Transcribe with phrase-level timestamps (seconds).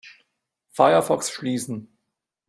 [0.71, 1.95] Firefox schließen.